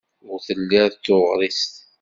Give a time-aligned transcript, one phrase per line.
[0.31, 1.73] Ur telliḍ d tuɣrist.